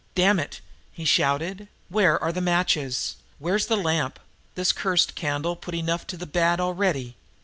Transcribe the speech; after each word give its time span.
"Damn 0.15 0.39
it!" 0.39 0.61
he 0.91 1.05
shouted. 1.05 1.67
"Where 1.87 2.17
are 2.23 2.31
the 2.31 2.41
matches? 2.41 3.17
Where's 3.37 3.67
the 3.67 3.77
lamp? 3.77 4.19
This 4.55 4.71
cursed 4.71 5.13
candle's 5.13 5.59
put 5.61 5.75
enough 5.75 6.07
to 6.07 6.17
the 6.17 6.25
bad 6.25 6.59
already! 6.59 7.15